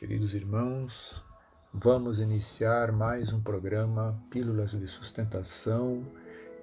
[0.00, 1.22] Queridos irmãos,
[1.74, 6.06] vamos iniciar mais um programa Pílulas de Sustentação,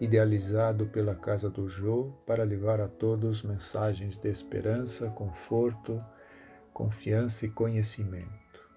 [0.01, 6.03] idealizado pela Casa do Jô para levar a todos mensagens de esperança, conforto,
[6.73, 8.67] confiança e conhecimento.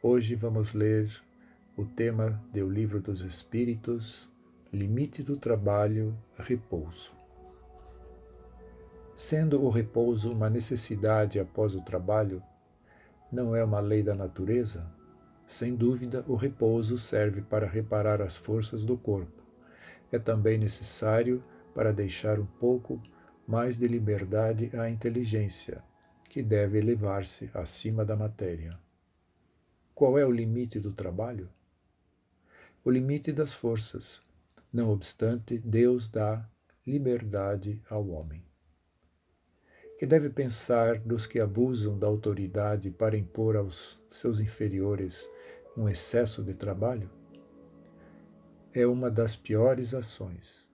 [0.00, 1.10] Hoje vamos ler
[1.76, 4.30] o tema do Livro dos Espíritos,
[4.72, 7.10] Limite do Trabalho, Repouso.
[9.12, 12.40] Sendo o repouso uma necessidade após o trabalho,
[13.30, 14.84] não é uma lei da natureza?
[15.46, 19.42] Sem dúvida, o repouso serve para reparar as forças do corpo.
[20.10, 21.42] É também necessário
[21.74, 23.00] para deixar um pouco
[23.46, 25.82] mais de liberdade à inteligência,
[26.28, 28.78] que deve elevar-se acima da matéria.
[29.94, 31.48] Qual é o limite do trabalho?
[32.84, 34.20] O limite das forças.
[34.72, 36.48] Não obstante, Deus dá
[36.86, 38.49] liberdade ao homem
[40.00, 45.28] que deve pensar dos que abusam da autoridade para impor aos seus inferiores
[45.76, 47.10] um excesso de trabalho?
[48.72, 50.66] É uma das piores ações.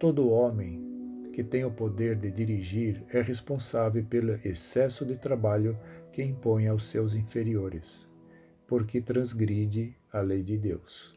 [0.00, 5.78] Todo homem que tem o poder de dirigir é responsável pelo excesso de trabalho
[6.10, 8.08] que impõe aos seus inferiores,
[8.66, 11.14] porque transgride a lei de Deus.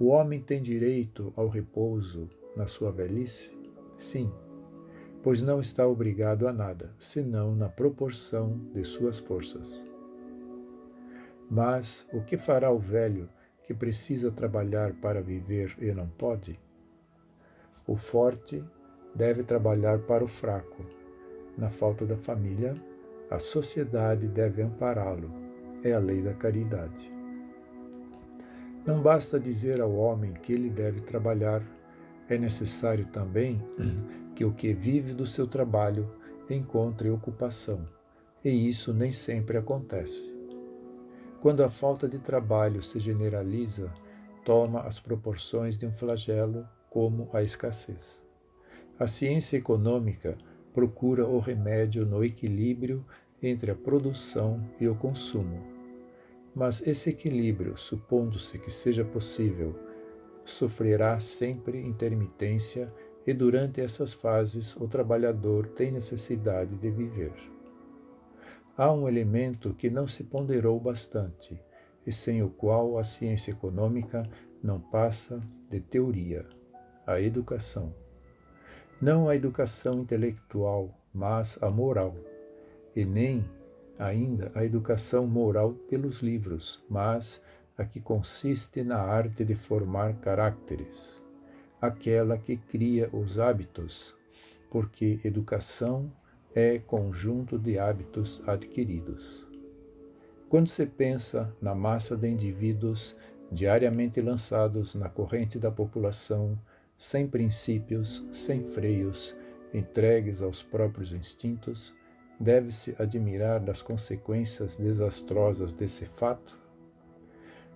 [0.00, 3.56] O homem tem direito ao repouso na sua velhice?
[3.96, 4.32] Sim,
[5.24, 9.82] pois não está obrigado a nada, senão na proporção de suas forças.
[11.50, 13.26] Mas o que fará o velho
[13.66, 16.60] que precisa trabalhar para viver e não pode?
[17.86, 18.62] O forte
[19.14, 20.84] deve trabalhar para o fraco.
[21.56, 22.74] Na falta da família,
[23.30, 25.32] a sociedade deve ampará-lo.
[25.82, 27.10] É a lei da caridade.
[28.84, 31.62] Não basta dizer ao homem que ele deve trabalhar,
[32.28, 33.62] é necessário também
[34.34, 36.10] que o que vive do seu trabalho
[36.50, 37.86] encontre ocupação,
[38.44, 40.34] e isso nem sempre acontece.
[41.40, 43.92] Quando a falta de trabalho se generaliza,
[44.44, 48.22] toma as proporções de um flagelo, como a escassez.
[48.98, 50.38] A ciência econômica
[50.72, 53.04] procura o remédio no equilíbrio
[53.42, 55.60] entre a produção e o consumo.
[56.54, 59.76] Mas esse equilíbrio, supondo-se que seja possível,
[60.44, 62.92] sofrerá sempre intermitência
[63.26, 67.32] e durante essas fases o trabalhador tem necessidade de viver.
[68.76, 71.58] Há um elemento que não se ponderou bastante
[72.06, 74.28] e sem o qual a ciência econômica
[74.62, 75.40] não passa
[75.70, 76.46] de teoria:
[77.06, 77.94] a educação.
[79.00, 82.14] Não a educação intelectual, mas a moral,
[82.94, 83.44] e nem
[83.98, 87.40] ainda a educação moral pelos livros, mas
[87.76, 91.23] a que consiste na arte de formar caracteres
[91.86, 94.14] aquela que cria os hábitos,
[94.70, 96.10] porque educação
[96.54, 99.44] é conjunto de hábitos adquiridos.
[100.48, 103.16] Quando se pensa na massa de indivíduos
[103.50, 106.58] diariamente lançados na corrente da população,
[106.96, 109.34] sem princípios, sem freios,
[109.72, 111.94] entregues aos próprios instintos,
[112.38, 116.56] deve-se admirar das consequências desastrosas desse fato?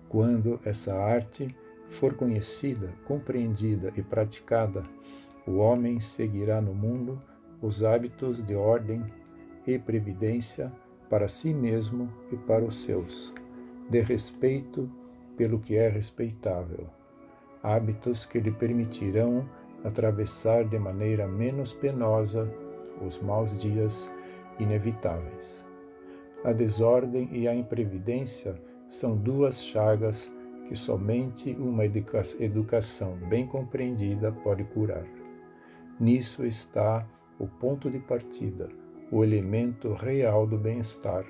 [0.07, 1.55] Quando essa arte
[1.89, 4.83] for conhecida, compreendida e praticada,
[5.45, 7.21] o homem seguirá no mundo
[7.61, 9.03] os hábitos de ordem
[9.65, 10.71] e previdência
[11.09, 13.33] para si mesmo e para os seus,
[13.89, 14.89] de respeito
[15.35, 16.87] pelo que é respeitável,
[17.63, 19.49] hábitos que lhe permitirão
[19.83, 22.51] atravessar de maneira menos penosa
[23.01, 24.11] os maus dias
[24.59, 25.65] inevitáveis.
[26.43, 28.55] A desordem e a imprevidência
[28.89, 30.31] são duas chagas
[30.69, 35.03] que somente uma educação bem compreendida pode curar.
[35.99, 37.09] Nisso está
[37.39, 38.69] o ponto de partida,
[39.11, 41.25] o elemento real do bem-estar,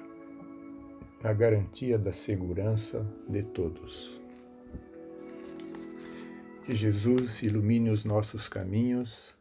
[1.23, 4.19] a garantia da segurança de todos.
[6.65, 9.33] Que Jesus ilumine os nossos caminhos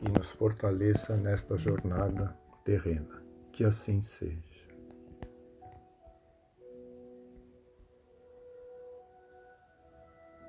[0.00, 3.20] e nos fortaleça nesta jornada terrena.
[3.50, 4.53] Que assim seja.